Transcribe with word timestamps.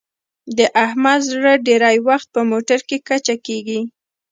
د 0.57 0.59
احمد 0.85 1.19
زړه 1.31 1.53
ډېری 1.67 1.97
وخت 2.07 2.27
په 2.35 2.41
موټرکې 2.49 2.97
کچه 3.07 3.35
کېږي. 3.45 3.81